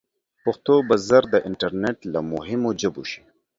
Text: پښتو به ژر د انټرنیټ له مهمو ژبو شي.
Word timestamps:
پښتو 0.43 0.75
به 0.87 0.95
ژر 1.07 1.23
د 1.33 1.35
انټرنیټ 1.49 1.99
له 2.13 2.19
مهمو 2.33 2.69
ژبو 2.81 3.03
شي. 3.11 3.21